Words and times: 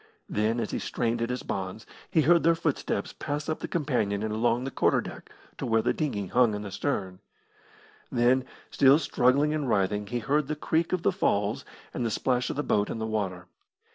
Then, 0.27 0.59
as 0.59 0.71
he 0.71 0.79
strained 0.79 1.21
at 1.21 1.29
his 1.29 1.43
bonds, 1.43 1.85
he 2.09 2.23
heard 2.23 2.41
their 2.41 2.55
footsteps 2.55 3.13
pass 3.13 3.47
up 3.47 3.59
the 3.59 3.67
companion 3.67 4.23
and 4.23 4.33
along 4.33 4.63
the 4.63 4.71
quarter 4.71 4.99
deck 4.99 5.29
to 5.59 5.65
where 5.67 5.83
the 5.83 5.93
dinghy 5.93 6.25
hung 6.25 6.55
in 6.55 6.63
the 6.63 6.71
stern. 6.71 7.19
Then, 8.11 8.45
still 8.71 8.97
struggling 8.97 9.53
and 9.53 9.69
writhing, 9.69 10.07
he 10.07 10.17
heard 10.17 10.47
the 10.47 10.55
creak 10.55 10.91
of 10.91 11.03
the 11.03 11.11
falls 11.11 11.65
and 11.93 12.03
the 12.03 12.09
splash 12.09 12.49
of 12.49 12.55
the 12.55 12.63
boat 12.63 12.89
in 12.89 12.97
the 12.97 13.05
water. 13.05 13.45